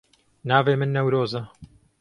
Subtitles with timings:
[0.49, 1.41] Navê min Newroz e.